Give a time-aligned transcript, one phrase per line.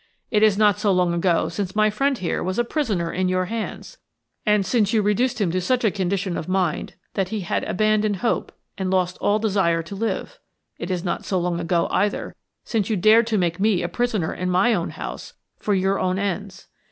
[0.31, 3.45] It is not so long ago since my friend here was a prisoner in your
[3.45, 3.99] hands,
[4.47, 8.15] and since you reduced him to such a condition of mind that he had abandoned
[8.15, 10.39] hope and lost all desire to live.
[10.79, 14.33] It is not so long ago, either, since you dared to make me a prisoner
[14.33, 16.65] in my own house for your own ends.